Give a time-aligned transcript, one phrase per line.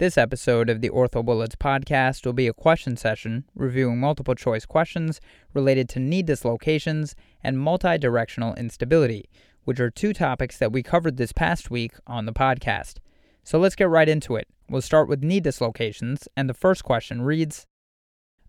[0.00, 4.64] This episode of the Ortho Bullets podcast will be a question session reviewing multiple choice
[4.64, 5.20] questions
[5.52, 9.28] related to knee dislocations and multidirectional instability,
[9.64, 12.96] which are two topics that we covered this past week on the podcast.
[13.44, 14.48] So let's get right into it.
[14.70, 17.66] We'll start with knee dislocations, and the first question reads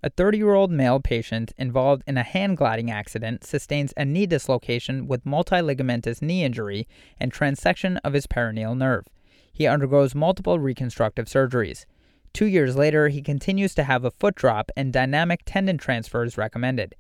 [0.02, 4.26] A 30 year old male patient involved in a hand gliding accident sustains a knee
[4.26, 6.88] dislocation with multiligamentous knee injury
[7.20, 9.04] and transection of his peroneal nerve.
[9.62, 11.86] He undergoes multiple reconstructive surgeries.
[12.34, 16.36] Two years later, he continues to have a foot drop and dynamic tendon transfer is
[16.36, 16.96] recommended.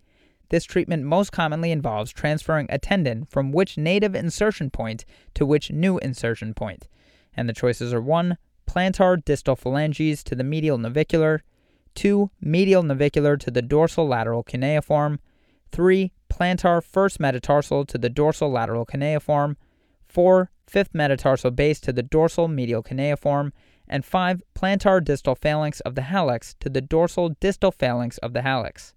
[0.50, 5.72] This treatment most commonly involves transferring a tendon from which native insertion point to which
[5.72, 6.88] new insertion point.
[7.36, 8.38] And the choices are 1.
[8.68, 11.42] Plantar distal phalanges to the medial navicular,
[11.96, 12.30] 2.
[12.42, 15.20] Medial navicular to the dorsal lateral cuneiform,
[15.72, 16.12] 3.
[16.32, 19.58] Plantar first metatarsal to the dorsal lateral cuneiform,
[20.08, 20.52] 4.
[20.72, 23.52] Fifth metatarsal base to the dorsal medial cuneiform,
[23.90, 24.42] and 5.
[24.56, 28.94] Plantar distal phalanx of the hallux to the dorsal distal phalanx of the hallux.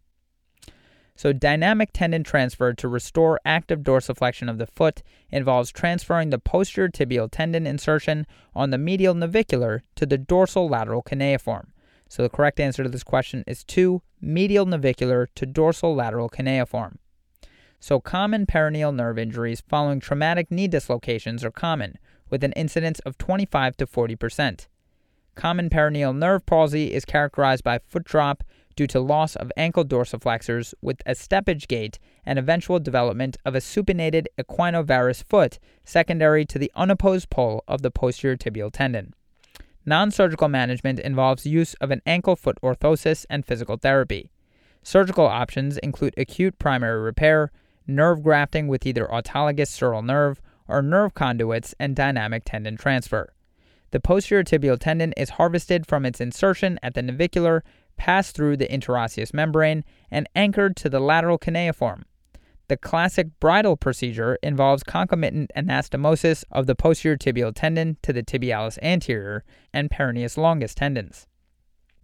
[1.17, 6.91] So, dynamic tendon transfer to restore active dorsiflexion of the foot involves transferring the posterior
[6.91, 11.73] tibial tendon insertion on the medial navicular to the dorsal lateral cuneiform.
[12.09, 14.01] So, the correct answer to this question is 2.
[14.21, 17.01] Medial navicular to dorsal lateral cuneiform.
[17.87, 21.99] So, common peroneal nerve injuries following traumatic knee dislocations are common,
[22.31, 24.69] with an incidence of 25 to 40 percent.
[25.35, 28.43] Common peroneal nerve palsy is characterized by foot drop
[28.75, 33.59] due to loss of ankle dorsiflexors with a steppage gait and eventual development of a
[33.59, 39.13] supinated equinovarus foot secondary to the unopposed pull of the posterior tibial tendon.
[39.85, 44.31] Non surgical management involves use of an ankle foot orthosis and physical therapy.
[44.83, 47.53] Surgical options include acute primary repair,
[47.87, 53.33] nerve grafting with either autologous sural nerve or nerve conduits, and dynamic tendon transfer.
[53.91, 57.63] The posterior tibial tendon is harvested from its insertion at the navicular,
[57.97, 62.05] passed through the interosseous membrane, and anchored to the lateral cuneiform.
[62.69, 68.79] The classic bridle procedure involves concomitant anastomosis of the posterior tibial tendon to the tibialis
[68.83, 71.27] anterior and peroneus longus tendons.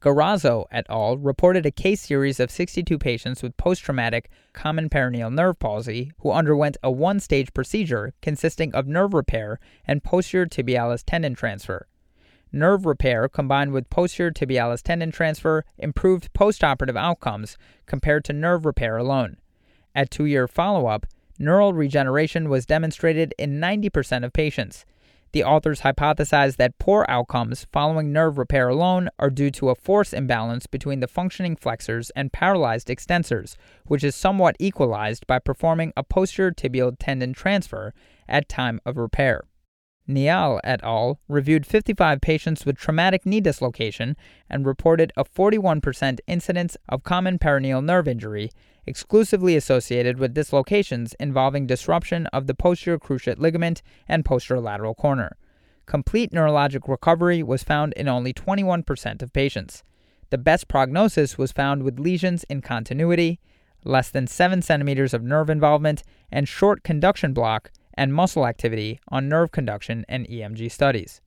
[0.00, 1.18] Garozzo et al.
[1.18, 6.32] reported a case series of 62 patients with post traumatic common peroneal nerve palsy who
[6.32, 11.86] underwent a one stage procedure consisting of nerve repair and posterior tibialis tendon transfer.
[12.50, 18.96] Nerve repair combined with posterior tibialis tendon transfer improved postoperative outcomes compared to nerve repair
[18.96, 19.36] alone.
[19.94, 21.04] At two year follow up,
[21.38, 24.86] neural regeneration was demonstrated in 90% of patients.
[25.32, 30.12] The authors hypothesized that poor outcomes following nerve repair alone are due to a force
[30.12, 36.02] imbalance between the functioning flexors and paralyzed extensors, which is somewhat equalized by performing a
[36.02, 37.94] posterior tibial tendon transfer
[38.28, 39.44] at time of repair.
[40.10, 41.20] Niall et al.
[41.28, 44.16] reviewed 55 patients with traumatic knee dislocation
[44.48, 48.50] and reported a 41% incidence of common peroneal nerve injury
[48.86, 55.36] exclusively associated with dislocations involving disruption of the posterior cruciate ligament and posterolateral corner.
[55.86, 59.82] Complete neurologic recovery was found in only 21% of patients.
[60.30, 63.40] The best prognosis was found with lesions in continuity,
[63.84, 69.28] less than 7 centimeters of nerve involvement, and short conduction block and muscle activity on
[69.28, 71.20] nerve conduction and EMG studies.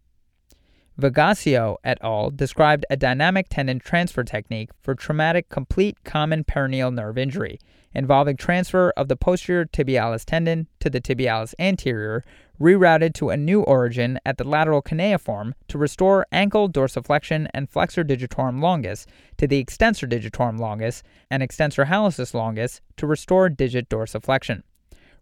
[0.99, 2.29] Vigasio et al.
[2.29, 7.59] described a dynamic tendon transfer technique for traumatic complete common peroneal nerve injury,
[7.95, 12.23] involving transfer of the posterior tibialis tendon to the tibialis anterior,
[12.61, 18.03] rerouted to a new origin at the lateral cuneiform to restore ankle dorsiflexion and flexor
[18.03, 19.07] digitorum longus
[19.37, 21.01] to the extensor digitorum longus
[21.31, 24.61] and extensor hallucis longus to restore digit dorsiflexion.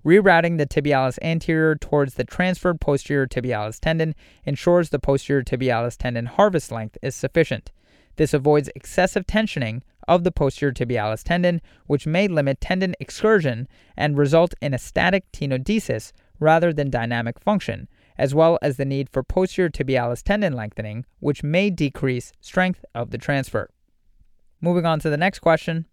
[0.03, 6.25] Rerouting the tibialis anterior towards the transferred posterior tibialis tendon ensures the posterior tibialis tendon
[6.25, 7.71] harvest length is sufficient.
[8.15, 14.17] This avoids excessive tensioning of the posterior tibialis tendon, which may limit tendon excursion and
[14.17, 19.21] result in a static tenodesis rather than dynamic function, as well as the need for
[19.21, 23.69] posterior tibialis tendon lengthening, which may decrease strength of the transfer.
[24.61, 25.85] Moving on to the next question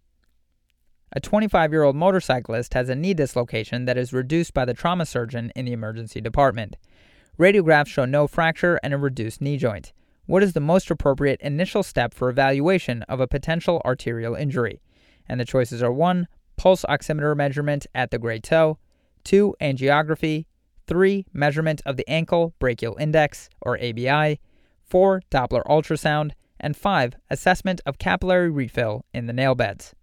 [1.13, 5.07] a 25 year old motorcyclist has a knee dislocation that is reduced by the trauma
[5.07, 6.77] surgeon in the emergency department.
[7.39, 9.93] Radiographs show no fracture and a reduced knee joint.
[10.27, 14.83] What is the most appropriate initial step for evaluation of a potential arterial injury?
[15.27, 16.29] And the choices are 1.
[16.57, 18.79] Pulse oximeter measurement at the great toe,
[19.25, 19.55] 2.
[19.61, 20.45] Angiography,
[20.87, 21.25] 3.
[21.33, 24.41] Measurement of the ankle brachial index, or ABI,
[24.85, 25.23] 4.
[25.31, 27.15] Doppler ultrasound, and 5.
[27.31, 29.95] Assessment of capillary refill in the nail beds.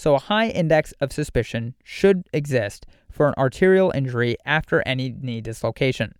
[0.00, 5.42] So, a high index of suspicion should exist for an arterial injury after any knee
[5.42, 6.14] dislocation.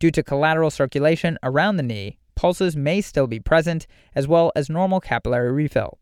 [0.00, 3.86] Due to collateral circulation around the knee, pulses may still be present,
[4.16, 6.00] as well as normal capillary refill.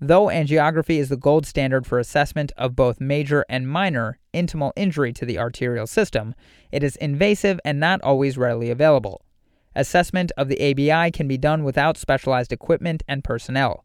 [0.00, 5.12] Though angiography is the gold standard for assessment of both major and minor intimal injury
[5.12, 6.34] to the arterial system,
[6.72, 9.22] it is invasive and not always readily available.
[9.76, 13.84] Assessment of the ABI can be done without specialized equipment and personnel.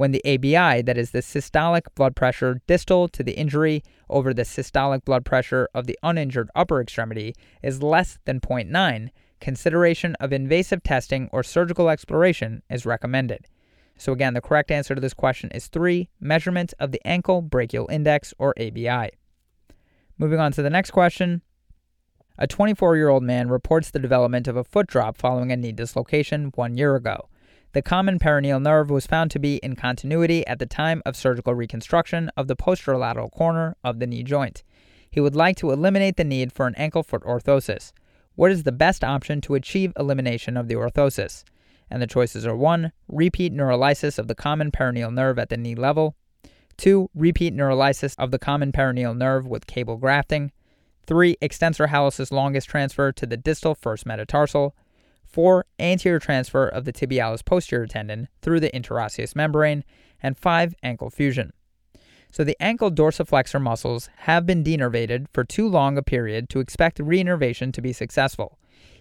[0.00, 4.44] When the ABI, that is the systolic blood pressure distal to the injury over the
[4.44, 9.10] systolic blood pressure of the uninjured upper extremity, is less than 0.9,
[9.42, 13.44] consideration of invasive testing or surgical exploration is recommended.
[13.98, 17.86] So, again, the correct answer to this question is 3 measurement of the ankle brachial
[17.90, 19.10] index or ABI.
[20.16, 21.42] Moving on to the next question.
[22.38, 25.72] A 24 year old man reports the development of a foot drop following a knee
[25.72, 27.28] dislocation one year ago.
[27.72, 31.54] The common peroneal nerve was found to be in continuity at the time of surgical
[31.54, 34.64] reconstruction of the posterolateral corner of the knee joint.
[35.10, 37.92] He would like to eliminate the need for an ankle foot orthosis.
[38.34, 41.44] What is the best option to achieve elimination of the orthosis?
[41.90, 42.92] and the choices are 1.
[43.08, 46.14] Repeat neurolysis of the common peroneal nerve at the knee level,
[46.76, 47.10] 2.
[47.14, 50.52] Repeat neurolysis of the common peroneal nerve with cable grafting,
[51.06, 51.36] 3.
[51.42, 54.76] Extensor hallucis longus transfer to the distal first metatarsal,
[55.30, 55.64] 4.
[55.78, 59.84] Anterior transfer of the tibialis posterior tendon through the interosseous membrane,
[60.22, 60.74] and 5.
[60.82, 61.52] Ankle fusion.
[62.30, 66.98] So the ankle dorsiflexor muscles have been denervated for too long a period to expect
[66.98, 68.58] reinnervation to be successful.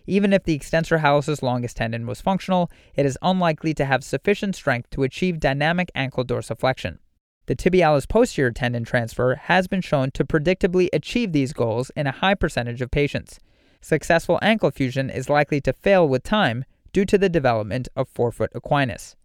[0.08, 4.56] Even if the extensor hallucis longus tendon was functional, it is unlikely to have sufficient
[4.56, 6.98] strength to achieve dynamic ankle dorsiflexion.
[7.46, 12.12] The tibialis posterior tendon transfer has been shown to predictably achieve these goals in a
[12.12, 13.40] high percentage of patients.
[13.82, 18.52] Successful ankle fusion is likely to fail with time due to the development of forefoot
[18.54, 19.16] equinus.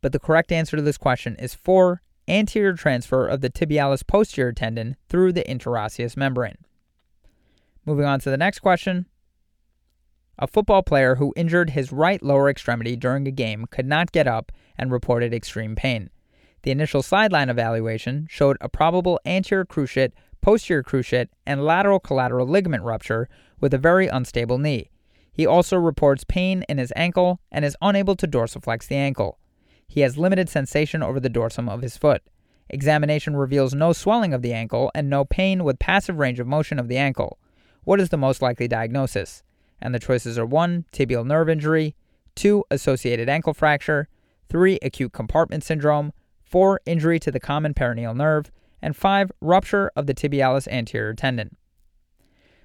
[0.00, 4.52] But the correct answer to this question is 4 anterior transfer of the tibialis posterior
[4.52, 6.58] tendon through the interosseous membrane.
[7.84, 9.06] Moving on to the next question
[10.38, 14.26] a football player who injured his right lower extremity during a game could not get
[14.26, 16.10] up and reported extreme pain.
[16.62, 20.12] The initial sideline evaluation showed a probable anterior cruciate,
[20.46, 23.28] posterior cruciate, and lateral collateral ligament rupture
[23.60, 24.88] with a very unstable knee.
[25.32, 29.40] He also reports pain in his ankle and is unable to dorsiflex the ankle.
[29.88, 32.22] He has limited sensation over the dorsum of his foot.
[32.70, 36.78] Examination reveals no swelling of the ankle and no pain with passive range of motion
[36.78, 37.40] of the ankle.
[37.82, 39.42] What is the most likely diagnosis?
[39.82, 40.84] and the choices are 1.
[40.92, 41.96] Tibial nerve injury,
[42.36, 42.62] 2.
[42.70, 44.06] Associated ankle fracture,
[44.48, 44.78] 3.
[44.80, 46.12] Acute compartment syndrome,
[46.44, 46.80] 4.
[46.86, 48.52] Injury to the common peroneal nerve,
[48.82, 49.32] and 5.
[49.40, 51.56] Rupture of the tibialis anterior tendon.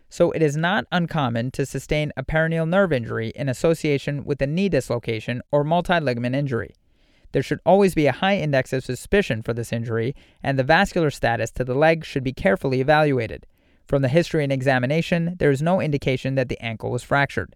[0.09, 4.47] So it is not uncommon to sustain a peroneal nerve injury in association with a
[4.47, 6.75] knee dislocation or multi-ligament injury.
[7.31, 10.13] There should always be a high index of suspicion for this injury,
[10.43, 13.47] and the vascular status to the leg should be carefully evaluated.
[13.87, 17.55] From the history and examination, there is no indication that the ankle was fractured.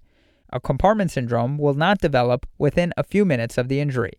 [0.54, 4.14] A compartment syndrome will not develop within a few minutes of the injury.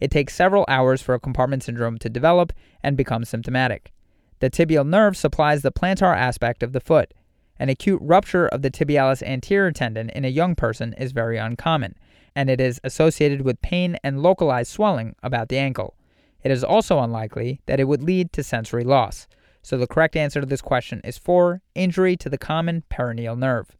[0.00, 2.52] It takes several hours for a compartment syndrome to develop
[2.82, 3.92] and become symptomatic.
[4.40, 7.12] The tibial nerve supplies the plantar aspect of the foot.
[7.58, 11.96] An acute rupture of the tibialis anterior tendon in a young person is very uncommon,
[12.36, 15.96] and it is associated with pain and localized swelling about the ankle.
[16.44, 19.26] It is also unlikely that it would lead to sensory loss.
[19.62, 23.76] So the correct answer to this question is 4 injury to the common peroneal nerve.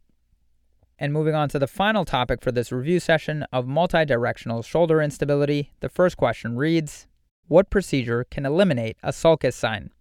[1.01, 5.71] And moving on to the final topic for this review session of multidirectional shoulder instability,
[5.79, 7.07] the first question reads
[7.47, 9.91] What procedure can eliminate a sulcus sign?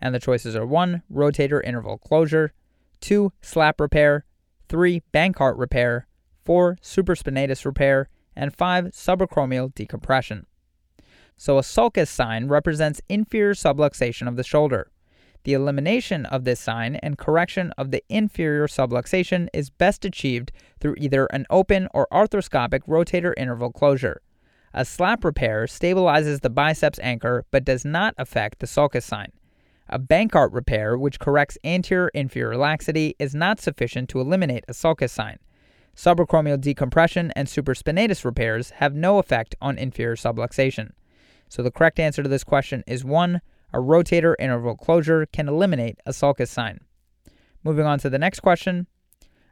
[0.00, 1.02] And the choices are 1.
[1.12, 2.52] Rotator interval closure,
[3.00, 3.32] 2.
[3.40, 4.26] Slap repair,
[4.68, 5.02] 3.
[5.12, 6.06] Bankart repair,
[6.44, 6.78] 4.
[6.80, 8.84] Supraspinatus repair, and 5.
[8.86, 10.46] Subacromial decompression.
[11.36, 14.92] So a sulcus sign represents inferior subluxation of the shoulder.
[15.44, 20.96] The elimination of this sign and correction of the inferior subluxation is best achieved through
[20.96, 24.22] either an open or arthroscopic rotator interval closure.
[24.72, 29.32] A slap repair stabilizes the biceps anchor but does not affect the sulcus sign.
[29.90, 35.12] A Bankart repair, which corrects anterior inferior laxity, is not sufficient to eliminate a sulcus
[35.12, 35.38] sign.
[35.94, 40.92] Subacromial decompression and supraspinatus repairs have no effect on inferior subluxation.
[41.50, 43.42] So the correct answer to this question is 1
[43.74, 46.78] a rotator interval closure can eliminate a sulcus sign.
[47.64, 48.86] Moving on to the next question.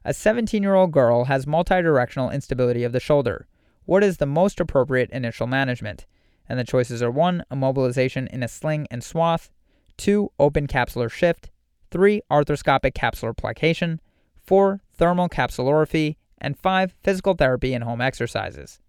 [0.05, 3.49] A 17 year old girl has multidirectional instability of the shoulder.
[3.85, 6.07] What is the most appropriate initial management?
[6.49, 7.45] And the choices are 1.
[7.51, 9.51] Immobilization in a sling and swath,
[9.97, 10.31] 2.
[10.39, 11.51] Open capsular shift,
[11.91, 12.23] 3.
[12.31, 14.01] Arthroscopic capsular plication,
[14.45, 14.81] 4.
[14.95, 16.95] Thermal capsulorrhaphy, and 5.
[17.03, 18.81] Physical therapy and home exercises.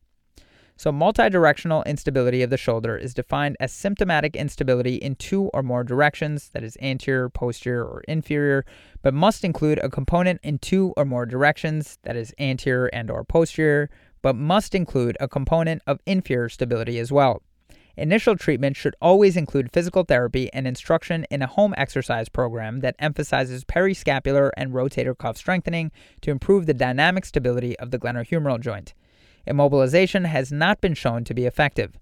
[0.76, 5.84] So, multidirectional instability of the shoulder is defined as symptomatic instability in two or more
[5.84, 8.66] directions, that is, anterior, posterior, or inferior,
[9.04, 13.24] but must include a component in two or more directions, that is, anterior and or
[13.24, 13.90] posterior,
[14.24, 17.44] but must include a component of inferior stability as well.
[17.96, 22.96] Initial treatment should always include physical therapy and instruction in a home exercise program that
[22.98, 28.96] emphasizes periscapular and rotator cuff strengthening to improve the dynamic stability of the glenohumeral joint.
[29.48, 31.98] Immobilization has not been shown to be effective.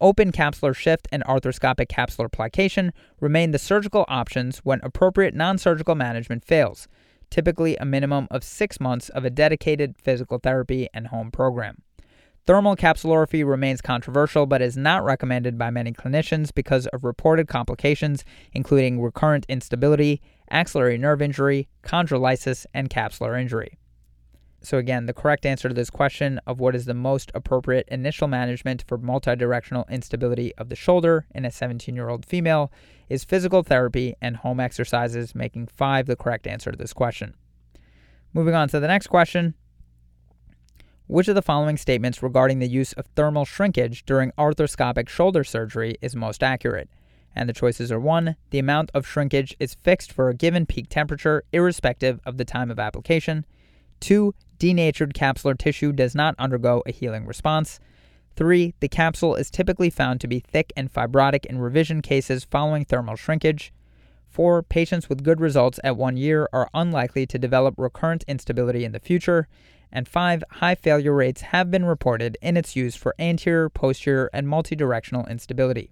[0.00, 5.94] Open capsular shift and arthroscopic capsular plication remain the surgical options when appropriate non surgical
[5.94, 6.88] management fails,
[7.28, 11.82] typically a minimum of six months of a dedicated physical therapy and home program.
[12.46, 18.24] Thermal capsulorrhaphy remains controversial but is not recommended by many clinicians because of reported complications,
[18.52, 20.20] including recurrent instability,
[20.50, 23.78] axillary nerve injury, chondrolysis, and capsular injury.
[24.62, 28.28] So, again, the correct answer to this question of what is the most appropriate initial
[28.28, 32.70] management for multidirectional instability of the shoulder in a 17 year old female
[33.08, 37.34] is physical therapy and home exercises, making five the correct answer to this question.
[38.34, 39.54] Moving on to the next question
[41.10, 45.96] which of the following statements regarding the use of thermal shrinkage during arthroscopic shoulder surgery
[46.00, 46.88] is most accurate?
[47.34, 48.36] And the choices are 1.
[48.50, 52.70] The amount of shrinkage is fixed for a given peak temperature, irrespective of the time
[52.70, 53.44] of application.
[54.00, 54.34] 2.
[54.58, 57.80] Denatured capsular tissue does not undergo a healing response.
[58.36, 58.74] 3.
[58.80, 63.16] The capsule is typically found to be thick and fibrotic in revision cases following thermal
[63.16, 63.72] shrinkage.
[64.28, 64.62] 4.
[64.62, 69.00] Patients with good results at one year are unlikely to develop recurrent instability in the
[69.00, 69.48] future
[69.92, 74.46] and five, high failure rates have been reported in its use for anterior, posterior, and
[74.46, 75.90] multidirectional instability.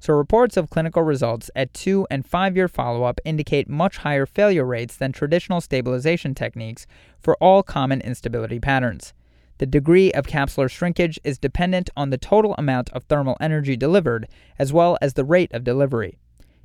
[0.00, 4.26] So, reports of clinical results at two and five year follow up indicate much higher
[4.26, 6.86] failure rates than traditional stabilization techniques
[7.18, 9.12] for all common instability patterns.
[9.58, 14.28] The degree of capsular shrinkage is dependent on the total amount of thermal energy delivered
[14.56, 16.16] as well as the rate of delivery.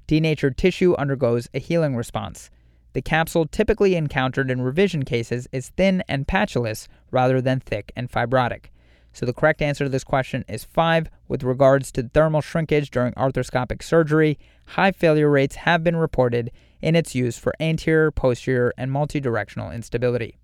[0.06, 2.52] Denatured tissue undergoes a healing response.
[2.94, 8.12] The capsule typically encountered in revision cases is thin and patulous rather than thick and
[8.12, 8.66] fibrotic.
[9.14, 11.08] So the correct answer to this question is 5.
[11.28, 16.52] With regards to thermal shrinkage during arthroscopic surgery, high failure rates have been reported
[16.82, 20.38] in its use for anterior, posterior, and multidirectional instability.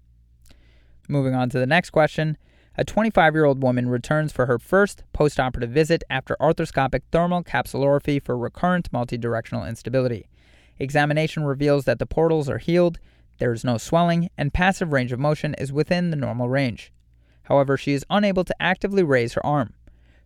[1.08, 2.38] Moving on to the next question.
[2.78, 8.24] A 25 year old woman returns for her first postoperative visit after arthroscopic thermal capsulorrhaphy
[8.24, 10.30] for recurrent multidirectional instability.
[10.78, 13.00] Examination reveals that the portals are healed,
[13.40, 16.94] there is no swelling, and passive range of motion is within the normal range.
[17.50, 19.74] However, she is unable to actively raise her arm.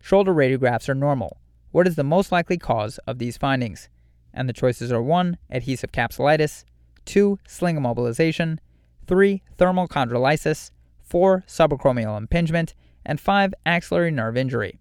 [0.00, 1.38] Shoulder radiographs are normal.
[1.72, 3.88] What is the most likely cause of these findings?
[4.34, 5.38] And the choices are 1.
[5.50, 6.64] Adhesive capsulitis,
[7.06, 7.38] 2.
[7.48, 8.58] Sling immobilization,
[9.06, 9.42] 3.
[9.56, 10.70] Thermal chondrolysis,
[11.02, 11.44] 4.
[11.48, 12.74] Subacromial impingement,
[13.06, 13.54] and 5.
[13.64, 14.78] Axillary nerve injury.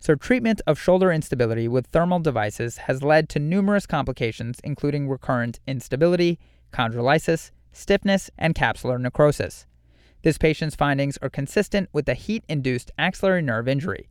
[0.00, 5.60] So, treatment of shoulder instability with thermal devices has led to numerous complications, including recurrent
[5.68, 6.40] instability,
[6.72, 9.66] chondrolysis, stiffness, and capsular necrosis.
[10.22, 14.08] This patient's findings are consistent with a heat induced axillary nerve injury.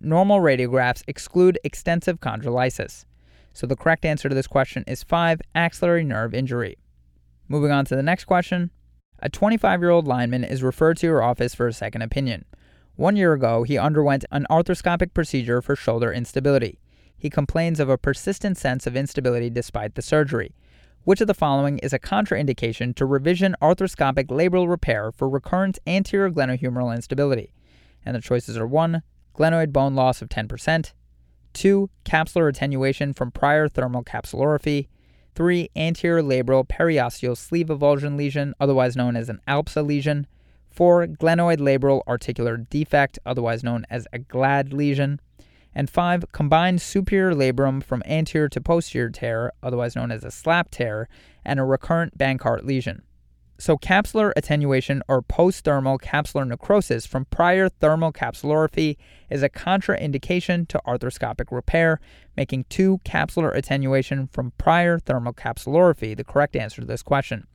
[0.00, 3.04] Normal radiographs exclude extensive chondrolysis.
[3.52, 6.78] So, the correct answer to this question is 5 axillary nerve injury.
[7.48, 8.70] Moving on to the next question.
[9.20, 12.44] A 25 year old lineman is referred to your office for a second opinion.
[12.96, 16.80] One year ago, he underwent an arthroscopic procedure for shoulder instability.
[17.16, 20.54] He complains of a persistent sense of instability despite the surgery.
[21.04, 26.30] Which of the following is a contraindication to revision arthroscopic labral repair for recurrent anterior
[26.30, 27.52] glenohumeral instability?
[28.06, 29.02] And the choices are 1.
[29.34, 30.92] Glenoid bone loss of 10%,
[31.54, 31.90] 2.
[32.04, 34.86] Capsular attenuation from prior thermal capsulorrhaphy,
[35.34, 35.70] 3.
[35.74, 40.28] Anterior labral periosteal sleeve avulsion lesion, otherwise known as an ALPSA lesion,
[40.70, 41.08] 4.
[41.08, 45.20] Glenoid labral articular defect, otherwise known as a GLAD lesion.
[45.74, 46.26] And 5.
[46.32, 51.08] Combined superior labrum from anterior to posterior tear, otherwise known as a SLAP tear,
[51.44, 53.02] and a recurrent Bankart lesion.
[53.58, 58.96] So, capsular attenuation or post-thermal capsular necrosis from prior thermal capsulorrhaphy
[59.30, 62.00] is a contraindication to arthroscopic repair,
[62.36, 67.46] making 2 capsular attenuation from prior thermal capsulorrhaphy the correct answer to this question.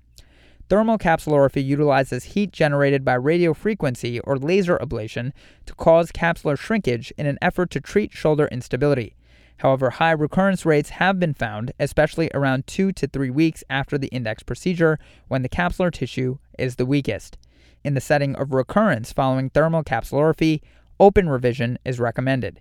[0.70, 5.32] Thermal capsulorrhaphy utilizes heat generated by radiofrequency or laser ablation
[5.66, 9.16] to cause capsular shrinkage in an effort to treat shoulder instability.
[9.60, 14.10] However, high recurrence rates have been found, especially around 2 to 3 weeks after the
[14.10, 17.38] index procedure when the capsular tissue is the weakest.
[17.86, 20.62] In the setting of recurrence following thermal capsulorrhaphy,
[21.00, 22.60] open revision is recommended.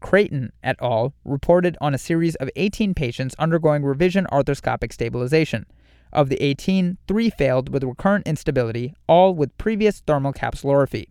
[0.00, 1.14] Creighton et al.
[1.24, 5.64] reported on a series of 18 patients undergoing revision arthroscopic stabilization.
[6.16, 11.08] Of the 18, three failed with recurrent instability, all with previous thermal capsulorrhaphy.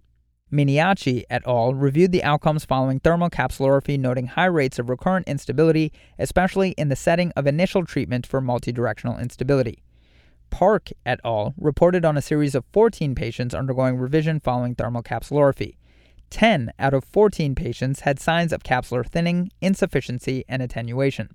[0.52, 1.76] Miniaci et al.
[1.76, 6.96] reviewed the outcomes following thermal capsulorrhaphy, noting high rates of recurrent instability, especially in the
[6.96, 9.84] setting of initial treatment for multidirectional instability.
[10.50, 11.54] Park et al.
[11.56, 15.78] reported on a series of 14 patients undergoing revision following thermal capsulorrhaphy.
[16.32, 21.30] 10 out of 14 patients had signs of capsular thinning, insufficiency, and attenuation.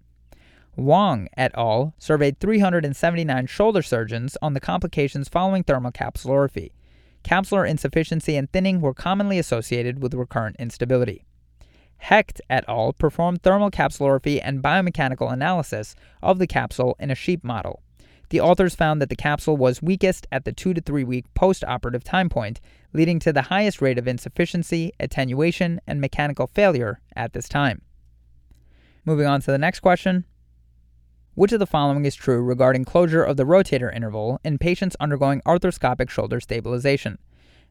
[0.77, 1.95] Wong et al.
[1.99, 6.71] surveyed 379 shoulder surgeons on the complications following thermal capsulorrhaphy.
[7.25, 11.25] Capsular insufficiency and thinning were commonly associated with recurrent instability.
[11.99, 12.93] Hecht et al.
[12.93, 17.83] performed thermal capsulorrhaphy and biomechanical analysis of the capsule in a sheep model.
[18.31, 21.65] The authors found that the capsule was weakest at the 2 to 3 week post
[21.65, 22.61] operative time point,
[22.93, 27.83] leading to the highest rate of insufficiency, attenuation, and mechanical failure at this time.
[29.05, 30.25] Moving on to the next question.
[31.41, 35.41] Which of the following is true regarding closure of the rotator interval in patients undergoing
[35.47, 37.17] arthroscopic shoulder stabilization?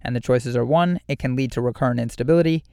[0.02, 1.00] And the choices are 1.
[1.08, 2.64] It can lead to recurrent instability.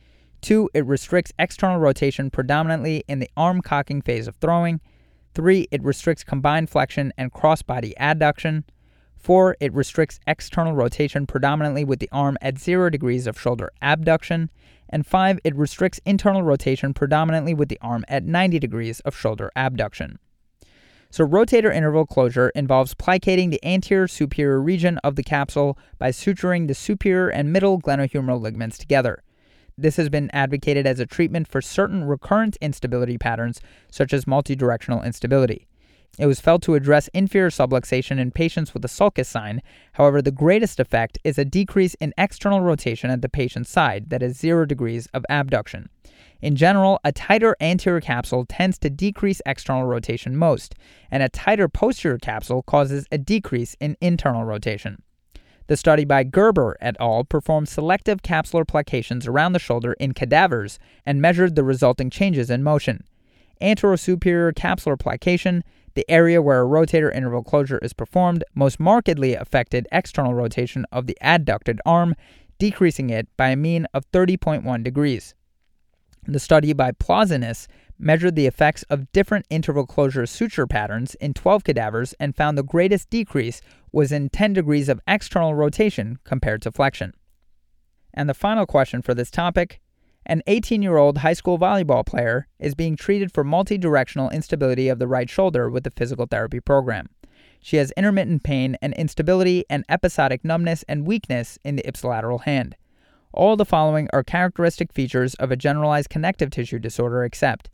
[0.40, 0.70] 2.
[0.72, 4.80] It restricts external rotation predominantly in the arm cocking phase of throwing.
[5.34, 8.64] Three, it restricts combined flexion and cross-body adduction.
[9.18, 14.48] Four, it restricts external rotation predominantly with the arm at zero degrees of shoulder abduction.
[14.88, 19.52] And five, it restricts internal rotation predominantly with the arm at 90 degrees of shoulder
[19.54, 20.18] abduction.
[21.10, 26.68] So, rotator interval closure involves plicating the anterior superior region of the capsule by suturing
[26.68, 29.22] the superior and middle glenohumeral ligaments together.
[29.78, 33.60] This has been advocated as a treatment for certain recurrent instability patterns,
[33.90, 35.66] such as multidirectional instability.
[36.18, 39.60] It was felt to address inferior subluxation in patients with a sulcus sign.
[39.92, 44.22] However, the greatest effect is a decrease in external rotation at the patient's side, that
[44.22, 45.90] is, zero degrees of abduction.
[46.42, 50.74] In general, a tighter anterior capsule tends to decrease external rotation most,
[51.10, 55.02] and a tighter posterior capsule causes a decrease in internal rotation.
[55.68, 57.24] The study by Gerber et al.
[57.24, 62.62] performed selective capsular plications around the shoulder in cadavers and measured the resulting changes in
[62.62, 63.04] motion.
[63.60, 65.64] Anterosuperior capsular plication,
[65.94, 71.06] the area where a rotator interval closure is performed, most markedly affected external rotation of
[71.06, 72.14] the adducted arm,
[72.58, 75.34] decreasing it by a mean of 30.1 degrees.
[76.28, 77.68] The study by Plausinis
[77.98, 82.64] measured the effects of different interval closure suture patterns in 12 cadavers and found the
[82.64, 83.60] greatest decrease
[83.92, 87.14] was in 10 degrees of external rotation compared to flexion.
[88.12, 89.80] And the final question for this topic
[90.28, 94.98] an 18 year old high school volleyball player is being treated for multidirectional instability of
[94.98, 97.08] the right shoulder with the physical therapy program.
[97.60, 102.74] She has intermittent pain and instability and episodic numbness and weakness in the ipsilateral hand.
[103.36, 107.68] All the following are characteristic features of a generalized connective tissue disorder except,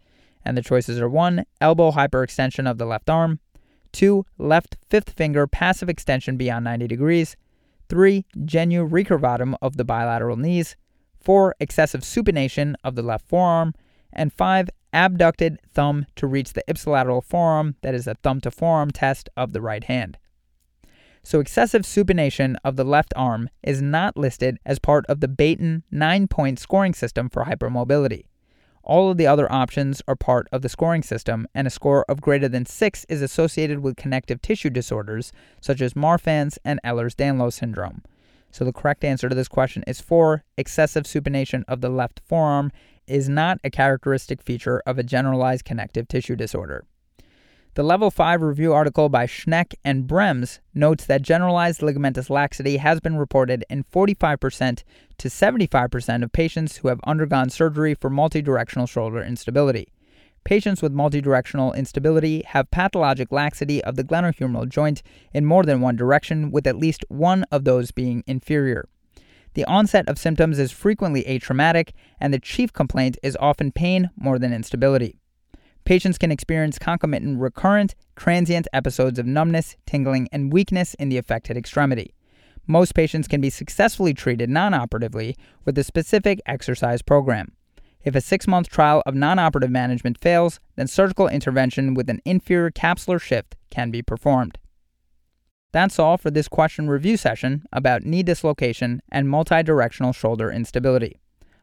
[0.45, 1.45] and the choices are 1.
[1.61, 3.39] Elbow hyperextension of the left arm,
[3.93, 4.27] 2.
[4.39, 7.37] Left fifth finger passive extension beyond 90 degrees,
[7.89, 8.25] 3.
[8.45, 10.75] Genu recurvatum of the bilateral knees,
[11.21, 11.55] 4.
[11.61, 13.73] Excessive supination of the left forearm,
[14.13, 14.69] and 5.
[14.93, 19.53] Abducted thumb to reach the ipsilateral forearm, that is a thumb to forearm test of
[19.53, 20.19] the right hand.
[21.25, 25.83] So, excessive supination of the left arm is not listed as part of the Beighton
[25.91, 28.25] nine point scoring system for hypermobility.
[28.83, 32.21] All of the other options are part of the scoring system, and a score of
[32.21, 37.53] greater than 6 is associated with connective tissue disorders such as Marfan's and Ehlers Danlos
[37.53, 38.03] syndrome.
[38.51, 40.43] So the correct answer to this question is 4.
[40.59, 42.73] Excessive supination of the left forearm
[43.07, 46.85] is not a characteristic feature of a generalized connective tissue disorder.
[47.75, 53.01] The Level 5 review article by Schenk and Brems notes that generalized ligamentous laxity has
[53.01, 54.83] been reported in 45%
[55.17, 59.91] to 75% of patients who have undergone surgery for multidirectional shoulder instability.
[60.45, 65.97] Patients with multidirectional instability have pathologic laxity of the glenohumeral joint in more than one
[65.97, 68.87] direction, with at least one of those being inferior.
[69.55, 74.39] The onset of symptoms is frequently atraumatic, and the chief complaint is often pain more
[74.39, 75.22] than instability.
[75.85, 81.57] Patients can experience concomitant recurrent, transient episodes of numbness, tingling, and weakness in the affected
[81.57, 82.15] extremity.
[82.67, 87.53] Most patients can be successfully treated non operatively with a specific exercise program.
[88.05, 92.21] If a six month trial of non operative management fails, then surgical intervention with an
[92.25, 94.59] inferior capsular shift can be performed.
[95.73, 101.19] That's all for this question review session about knee dislocation and multidirectional shoulder instability.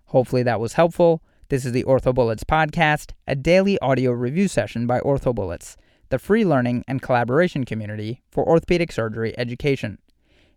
[0.06, 1.22] Hopefully that was helpful.
[1.50, 5.78] This is the OrthoBullets podcast, a daily audio review session by OrthoBullets,
[6.10, 9.98] the free learning and collaboration community for orthopedic surgery education.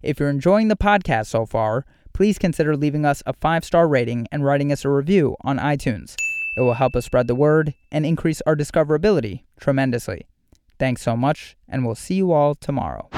[0.02, 4.26] If you're enjoying the podcast so far, please consider leaving us a five star rating
[4.30, 6.14] and writing us a review on iTunes.
[6.58, 10.26] It will help us spread the word and increase our discoverability tremendously.
[10.78, 13.08] Thanks so much, and we'll see you all tomorrow.